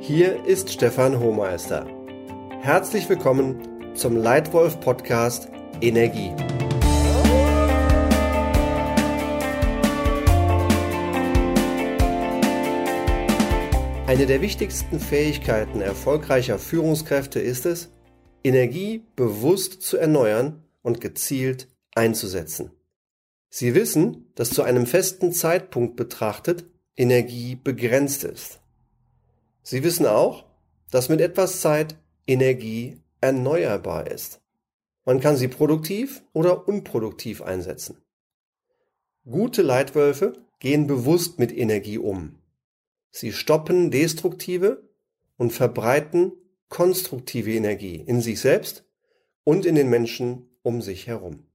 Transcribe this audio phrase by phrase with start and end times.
[0.00, 1.86] Hier ist Stefan Hohmeister.
[2.60, 5.50] Herzlich willkommen zum Leitwolf Podcast
[5.82, 6.30] Energie.
[14.06, 17.90] Eine der wichtigsten Fähigkeiten erfolgreicher Führungskräfte ist es,
[18.42, 22.70] Energie bewusst zu erneuern und gezielt einzusetzen.
[23.56, 26.64] Sie wissen, dass zu einem festen Zeitpunkt betrachtet
[26.96, 28.58] Energie begrenzt ist.
[29.62, 30.46] Sie wissen auch,
[30.90, 34.40] dass mit etwas Zeit Energie erneuerbar ist.
[35.04, 38.02] Man kann sie produktiv oder unproduktiv einsetzen.
[39.24, 42.40] Gute Leitwölfe gehen bewusst mit Energie um.
[43.12, 44.82] Sie stoppen destruktive
[45.36, 46.32] und verbreiten
[46.68, 48.84] konstruktive Energie in sich selbst
[49.44, 51.46] und in den Menschen um sich herum.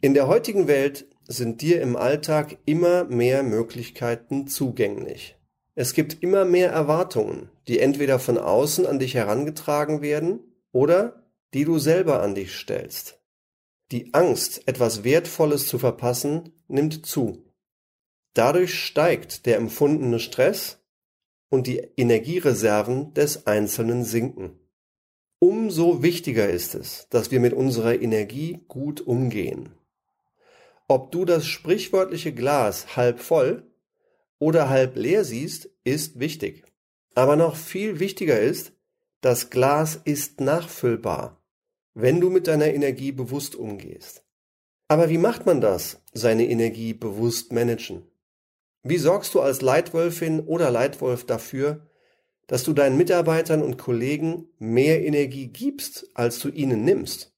[0.00, 5.36] In der heutigen Welt sind dir im Alltag immer mehr Möglichkeiten zugänglich.
[5.74, 10.40] Es gibt immer mehr Erwartungen, die entweder von außen an dich herangetragen werden
[10.72, 11.22] oder
[11.54, 13.20] die du selber an dich stellst.
[13.90, 17.44] Die Angst, etwas Wertvolles zu verpassen, nimmt zu.
[18.34, 20.78] Dadurch steigt der empfundene Stress
[21.48, 24.58] und die Energiereserven des Einzelnen sinken.
[25.38, 29.70] Umso wichtiger ist es, dass wir mit unserer Energie gut umgehen.
[30.88, 33.64] Ob du das sprichwörtliche Glas halb voll
[34.38, 36.64] oder halb leer siehst, ist wichtig.
[37.14, 38.72] Aber noch viel wichtiger ist,
[39.20, 41.42] das Glas ist nachfüllbar,
[41.94, 44.22] wenn du mit deiner Energie bewusst umgehst.
[44.88, 48.02] Aber wie macht man das, seine Energie bewusst managen?
[48.84, 51.88] Wie sorgst du als Leitwölfin oder Leitwolf dafür,
[52.46, 57.35] dass du deinen Mitarbeitern und Kollegen mehr Energie gibst, als du ihnen nimmst?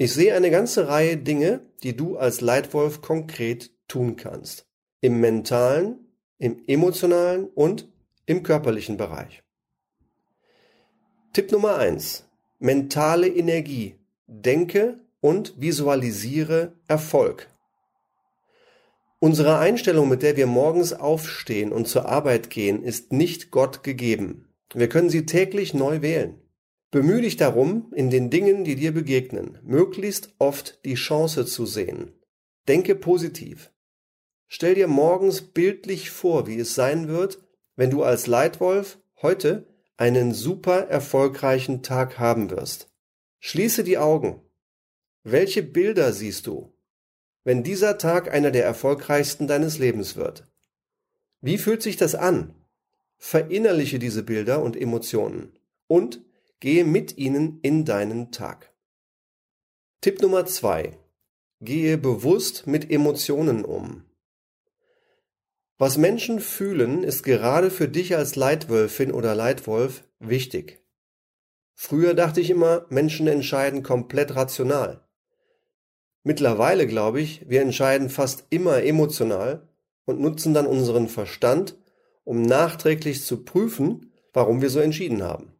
[0.00, 4.64] Ich sehe eine ganze Reihe Dinge, die du als Leitwolf konkret tun kannst.
[5.00, 6.06] Im mentalen,
[6.38, 7.88] im emotionalen und
[8.24, 9.42] im körperlichen Bereich.
[11.32, 12.28] Tipp Nummer eins:
[12.60, 13.96] Mentale Energie.
[14.28, 17.48] Denke und visualisiere Erfolg.
[19.18, 24.48] Unsere Einstellung, mit der wir morgens aufstehen und zur Arbeit gehen, ist nicht Gott gegeben.
[24.72, 26.40] Wir können sie täglich neu wählen.
[26.90, 32.12] Bemühe dich darum, in den Dingen, die dir begegnen, möglichst oft die Chance zu sehen.
[32.66, 33.70] Denke positiv.
[34.46, 37.42] Stell dir morgens bildlich vor, wie es sein wird,
[37.76, 39.66] wenn du als Leitwolf heute
[39.96, 42.90] einen super erfolgreichen Tag haben wirst.
[43.40, 44.40] Schließe die Augen.
[45.24, 46.72] Welche Bilder siehst du?
[47.48, 50.46] wenn dieser Tag einer der erfolgreichsten deines Lebens wird.
[51.40, 52.54] Wie fühlt sich das an?
[53.16, 56.22] Verinnerliche diese Bilder und Emotionen und
[56.60, 58.72] gehe mit ihnen in deinen Tag.
[60.00, 60.98] Tipp Nummer zwei:
[61.60, 64.04] Gehe bewusst mit Emotionen um.
[65.76, 70.84] Was Menschen fühlen, ist gerade für dich als Leitwölfin oder Leitwolf wichtig.
[71.74, 75.06] Früher dachte ich immer, Menschen entscheiden komplett rational.
[76.24, 79.68] Mittlerweile glaube ich, wir entscheiden fast immer emotional
[80.04, 81.78] und nutzen dann unseren Verstand,
[82.24, 85.57] um nachträglich zu prüfen, warum wir so entschieden haben.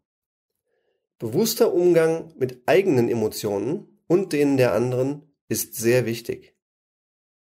[1.18, 6.54] Bewusster Umgang mit eigenen Emotionen und denen der anderen ist sehr wichtig.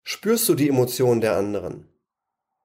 [0.02, 1.86] Spürst du die Emotionen der anderen?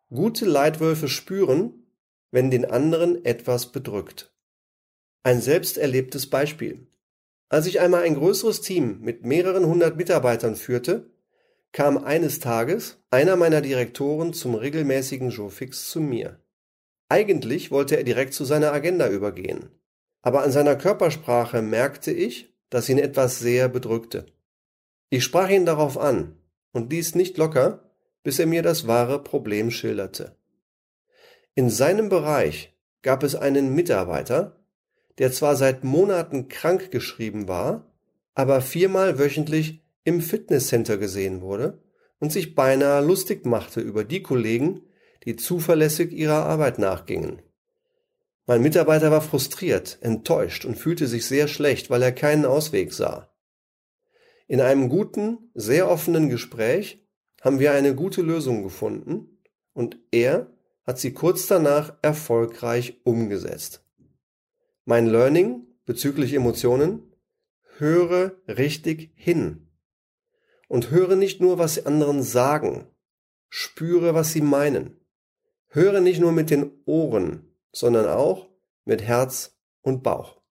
[0.10, 1.86] Gute Leitwölfe spüren,
[2.32, 4.34] wenn den anderen etwas bedrückt.
[5.22, 6.88] Ein selbst erlebtes Beispiel.
[7.50, 11.12] Als ich einmal ein größeres Team mit mehreren hundert Mitarbeitern führte,
[11.72, 16.40] kam eines Tages einer meiner Direktoren zum regelmäßigen Joe-Fix zu mir.
[17.10, 19.70] Eigentlich wollte er direkt zu seiner Agenda übergehen,
[20.26, 24.26] aber an seiner Körpersprache merkte ich, dass ihn etwas sehr bedrückte.
[25.12, 26.36] Ich sprach ihn darauf an
[26.72, 27.92] und ließ nicht locker,
[28.24, 30.36] bis er mir das wahre Problem schilderte.
[31.54, 34.66] In seinem Bereich gab es einen Mitarbeiter,
[35.20, 37.94] der zwar seit Monaten krank geschrieben war,
[38.34, 41.84] aber viermal wöchentlich im Fitnesscenter gesehen wurde
[42.18, 44.82] und sich beinahe lustig machte über die Kollegen,
[45.24, 47.44] die zuverlässig ihrer Arbeit nachgingen.
[48.46, 53.30] Mein Mitarbeiter war frustriert, enttäuscht und fühlte sich sehr schlecht, weil er keinen Ausweg sah.
[54.48, 57.04] In einem guten, sehr offenen Gespräch
[57.42, 59.40] haben wir eine gute Lösung gefunden
[59.74, 60.52] und er
[60.84, 63.84] hat sie kurz danach erfolgreich umgesetzt.
[64.86, 67.14] Mein Learning bezüglich Emotionen,
[67.78, 69.68] höre richtig hin.
[70.68, 72.88] Und höre nicht nur, was die anderen sagen,
[73.50, 75.00] spüre, was sie meinen.
[75.68, 78.48] Höre nicht nur mit den Ohren, sondern auch
[78.86, 80.42] mit Herz und Bauch.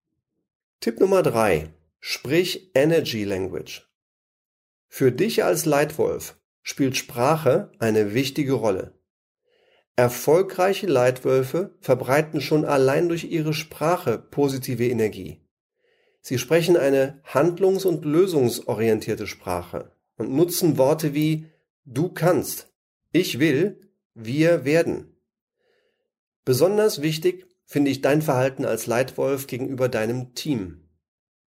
[0.81, 3.89] Tipp Nummer drei: Sprich Energy Language.
[4.89, 8.93] Für dich als Leitwolf spielt Sprache eine wichtige Rolle.
[9.97, 15.41] Erfolgreiche Leitwölfe verbreiten schon allein durch ihre Sprache positive Energie.
[16.21, 21.47] Sie sprechen eine handlungs- und lösungsorientierte Sprache und nutzen Worte wie
[21.85, 22.73] du kannst,
[23.13, 25.14] ich will, wir werden.
[26.45, 30.81] Besonders wichtig finde ich dein Verhalten als Leitwolf gegenüber deinem Team.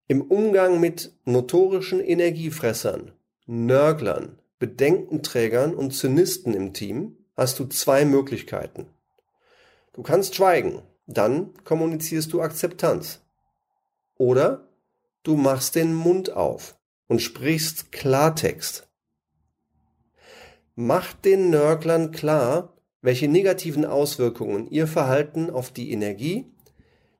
[0.07, 3.11] Im Umgang mit notorischen Energiefressern,
[3.45, 8.87] Nörglern, Bedenkenträgern und Zynisten im Team hast du zwei Möglichkeiten.
[9.93, 13.21] Du kannst schweigen, dann kommunizierst du Akzeptanz.
[14.15, 14.67] Oder
[15.23, 16.75] du machst den Mund auf
[17.07, 18.87] und sprichst Klartext.
[20.75, 26.45] Macht den Nörglern klar, welche negativen Auswirkungen ihr Verhalten auf die Energie,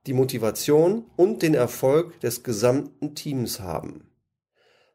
[0.06, 4.10] die Motivation und den Erfolg des gesamten Teams haben.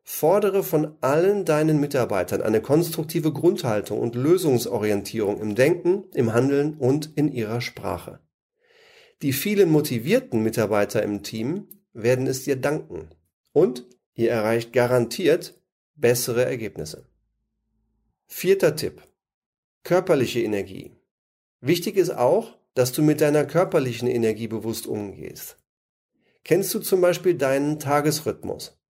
[0.03, 7.11] Fordere von allen deinen Mitarbeitern eine konstruktive Grundhaltung und Lösungsorientierung im Denken, im Handeln und
[7.15, 8.19] in ihrer Sprache.
[9.23, 13.11] Die vielen motivierten Mitarbeiter im Team werden es dir danken.
[13.53, 15.61] Und ihr erreicht garantiert
[15.95, 17.07] bessere Ergebnisse.
[18.27, 19.03] Vierter Tipp.
[19.85, 20.93] Körperliche Energie.
[21.61, 25.57] Wichtig ist auch, dass du mit deiner körperlichen Energie bewusst umgehst.
[26.45, 28.81] Kennst du zum Beispiel deinen Tagesrhythmus?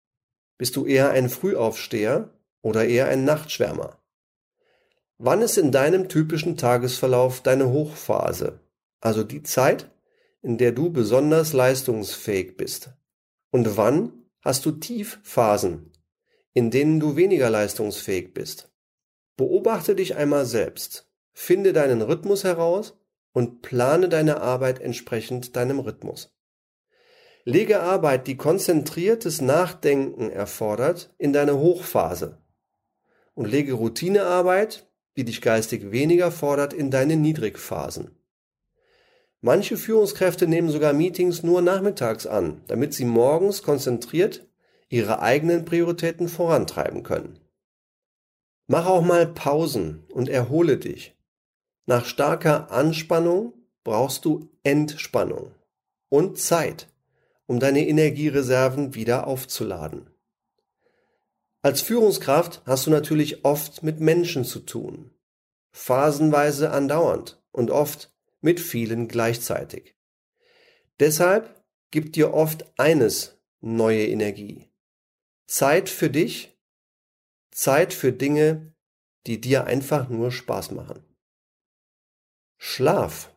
[0.58, 2.30] Bist du eher ein Frühaufsteher
[2.60, 3.98] oder eher ein Nachtschwärmer?
[5.18, 8.60] Wann ist in deinem typischen Tagesverlauf deine Hochphase,
[9.00, 9.90] also die Zeit,
[10.42, 12.90] in der du besonders leistungsfähig bist?
[13.50, 15.92] Und wann hast du Tiefphasen,
[16.52, 18.71] in denen du weniger leistungsfähig bist?
[19.42, 22.96] Beobachte dich einmal selbst, finde deinen Rhythmus heraus
[23.32, 26.32] und plane deine Arbeit entsprechend deinem Rhythmus.
[27.44, 32.38] Lege Arbeit, die konzentriertes Nachdenken erfordert, in deine Hochphase
[33.34, 38.16] und lege Routinearbeit, die dich geistig weniger fordert, in deine Niedrigphasen.
[39.40, 44.46] Manche Führungskräfte nehmen sogar Meetings nur nachmittags an, damit sie morgens konzentriert
[44.88, 47.40] ihre eigenen Prioritäten vorantreiben können.
[48.72, 51.14] Mach auch mal Pausen und erhole dich.
[51.84, 53.52] Nach starker Anspannung
[53.84, 55.54] brauchst du Entspannung
[56.08, 56.88] und Zeit,
[57.44, 60.08] um deine Energiereserven wieder aufzuladen.
[61.60, 65.10] Als Führungskraft hast du natürlich oft mit Menschen zu tun,
[65.72, 68.10] phasenweise andauernd und oft
[68.40, 69.96] mit vielen gleichzeitig.
[70.98, 74.70] Deshalb gibt dir oft eines neue Energie.
[75.46, 76.51] Zeit für dich,
[77.52, 78.72] Zeit für Dinge,
[79.26, 81.04] die dir einfach nur Spaß machen.
[82.58, 83.32] Schlaf.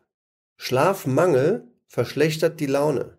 [0.56, 3.18] Schlafmangel verschlechtert die Laune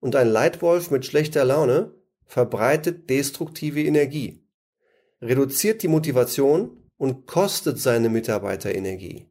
[0.00, 1.92] und ein Leitwolf mit schlechter Laune
[2.24, 4.46] verbreitet destruktive Energie,
[5.20, 9.28] reduziert die Motivation und kostet seine Mitarbeiter Energie.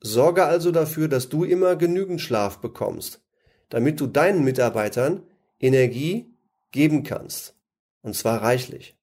[0.00, 3.22] Sorge also dafür, dass du immer genügend Schlaf bekommst,
[3.68, 5.22] damit du deinen Mitarbeitern
[5.60, 6.34] Energie
[6.72, 7.56] geben kannst.
[8.02, 8.96] Und zwar reichlich.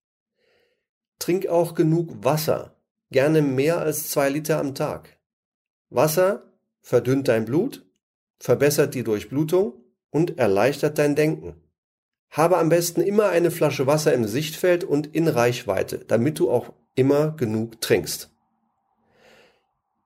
[1.29, 2.75] Trink auch genug Wasser,
[3.11, 5.19] gerne mehr als zwei Liter am Tag.
[5.91, 6.41] Wasser
[6.81, 7.85] verdünnt dein Blut,
[8.39, 9.73] verbessert die Durchblutung
[10.09, 11.53] und erleichtert dein Denken.
[12.31, 16.73] Habe am besten immer eine Flasche Wasser im Sichtfeld und in Reichweite, damit du auch
[16.95, 18.31] immer genug trinkst.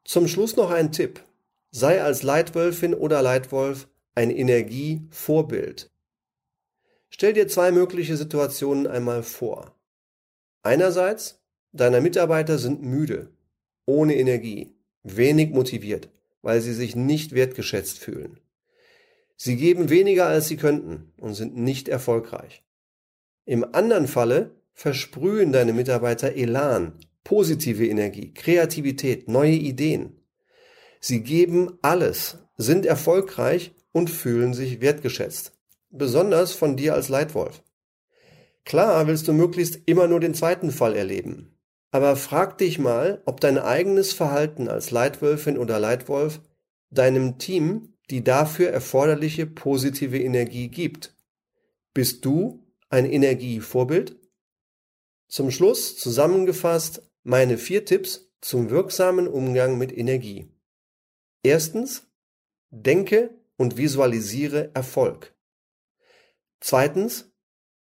[0.03, 1.23] Zum Schluss noch ein Tipp.
[1.71, 5.89] Sei als Leitwölfin oder Leitwolf ein Energievorbild.
[7.09, 9.73] Stell dir zwei mögliche Situationen einmal vor.
[10.63, 11.41] Einerseits,
[11.73, 13.29] deine Mitarbeiter sind müde,
[13.85, 16.09] ohne Energie, wenig motiviert,
[16.41, 18.39] weil sie sich nicht wertgeschätzt fühlen.
[19.35, 22.63] Sie geben weniger als sie könnten und sind nicht erfolgreich.
[23.45, 26.93] Im anderen Falle versprühen deine Mitarbeiter Elan,
[27.25, 30.21] positive Energie, Kreativität, neue Ideen.
[31.01, 35.51] Sie geben alles, sind erfolgreich und fühlen sich wertgeschätzt.
[35.89, 37.61] Besonders von dir als Leitwolf.
[38.65, 41.57] Klar willst du möglichst immer nur den zweiten Fall erleben.
[41.91, 46.41] Aber frag dich mal, ob dein eigenes Verhalten als Leitwölfin oder Leitwolf
[46.89, 51.15] deinem Team die dafür erforderliche positive Energie gibt.
[51.93, 54.19] Bist du ein Energievorbild?
[55.27, 60.51] Zum Schluss zusammengefasst meine vier Tipps zum wirksamen Umgang mit Energie.
[61.43, 62.07] Erstens,
[62.69, 65.33] denke und visualisiere Erfolg.
[66.59, 67.32] Zweitens,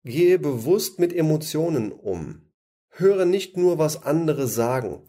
[0.03, 2.49] gehe bewusst mit Emotionen um.
[2.89, 5.01] Höre nicht nur, was andere sagen.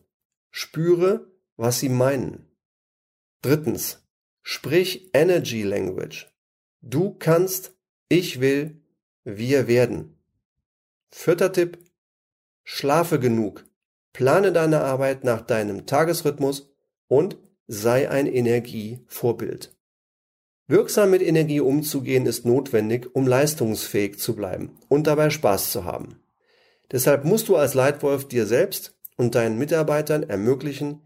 [0.51, 2.49] Spüre, was sie meinen.
[3.43, 4.07] Drittens,
[4.43, 6.33] sprich Energy Language.
[6.81, 7.77] Du kannst,
[8.09, 8.81] ich will,
[9.25, 10.19] wir werden.
[11.11, 11.79] Vierter Tipp,
[12.63, 13.67] Schlafe genug,
[14.13, 16.75] plane deine Arbeit nach deinem Tagesrhythmus
[17.09, 17.37] und
[17.67, 19.74] sei ein Energievorbild.
[20.67, 26.23] Wirksam mit Energie umzugehen ist notwendig, um leistungsfähig zu bleiben und dabei Spaß zu haben.
[26.91, 31.03] Deshalb musst du als Leitwolf dir selbst und deinen Mitarbeitern ermöglichen,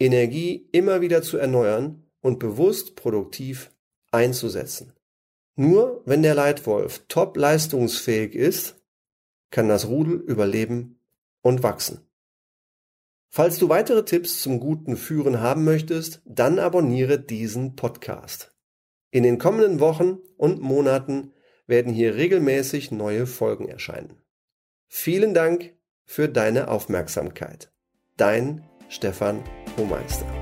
[0.00, 3.70] Energie immer wieder zu erneuern und bewusst produktiv
[4.10, 4.94] einzusetzen.
[5.56, 8.76] Nur wenn der Leitwolf top leistungsfähig ist,
[9.50, 10.98] kann das Rudel überleben
[11.42, 12.00] und wachsen.
[13.28, 18.51] Falls du weitere Tipps zum guten Führen haben möchtest, dann abonniere diesen Podcast.
[19.14, 21.34] In den kommenden Wochen und Monaten
[21.66, 24.22] werden hier regelmäßig neue Folgen erscheinen.
[24.88, 25.74] Vielen Dank
[26.06, 27.70] für deine Aufmerksamkeit.
[28.16, 29.44] Dein Stefan
[29.76, 30.41] Hohmeister.